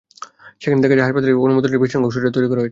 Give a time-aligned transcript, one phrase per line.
[0.61, 2.69] সেখানে দেখা যায়, হাসপাতালটিতে অনুমোদনের চেয়ে বেশিসংখ্যক শয্যা তৈরি করা হয়েছে।